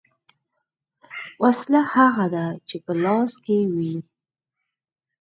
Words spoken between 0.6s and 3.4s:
ـ وسله هغه ده چې په لاس